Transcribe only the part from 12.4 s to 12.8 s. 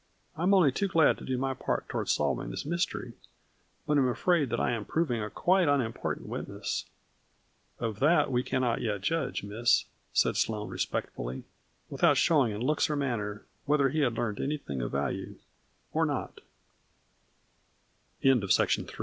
in